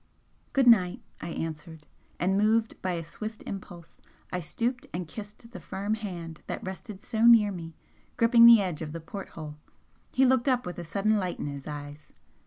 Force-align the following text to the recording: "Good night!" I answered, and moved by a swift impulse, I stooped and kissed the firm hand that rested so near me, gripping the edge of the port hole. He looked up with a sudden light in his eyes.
"Good 0.53 0.65
night!" 0.65 0.99
I 1.21 1.27
answered, 1.29 1.85
and 2.19 2.35
moved 2.35 2.81
by 2.81 2.93
a 2.93 3.03
swift 3.03 3.43
impulse, 3.45 4.01
I 4.31 4.39
stooped 4.39 4.87
and 4.91 5.07
kissed 5.07 5.51
the 5.51 5.59
firm 5.59 5.93
hand 5.93 6.41
that 6.47 6.63
rested 6.63 6.99
so 6.99 7.23
near 7.27 7.51
me, 7.51 7.75
gripping 8.17 8.47
the 8.47 8.61
edge 8.61 8.81
of 8.81 8.93
the 8.93 8.99
port 8.99 9.29
hole. 9.37 9.57
He 10.11 10.25
looked 10.25 10.49
up 10.49 10.65
with 10.65 10.79
a 10.79 10.83
sudden 10.83 11.17
light 11.17 11.37
in 11.37 11.45
his 11.45 11.67
eyes. 11.67 12.11